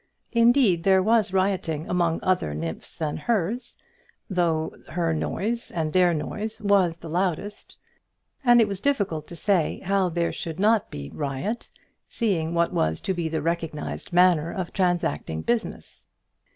Indeed 0.31 0.83
there 0.83 1.03
was 1.03 1.31
rioting 1.31 1.87
among 1.87 2.23
other 2.23 2.55
nymphs 2.55 2.97
than 2.97 3.17
hers, 3.17 3.77
though 4.31 4.75
her 4.87 5.13
noise 5.13 5.69
and 5.69 5.93
their 5.93 6.11
noise 6.11 6.59
was 6.59 6.97
the 6.97 7.07
loudest; 7.07 7.77
and 8.43 8.59
it 8.59 8.67
was 8.67 8.81
difficult 8.81 9.27
to 9.27 9.35
say 9.35 9.79
how 9.85 10.09
there 10.09 10.31
should 10.33 10.59
not 10.59 10.89
be 10.89 11.11
riot, 11.11 11.69
seeing 12.09 12.55
what 12.55 12.73
was 12.73 12.99
to 13.01 13.13
be 13.13 13.29
the 13.29 13.43
recognised 13.43 14.11
manner 14.11 14.51
of 14.51 14.73
transacting 14.73 15.43
business. 15.43 16.03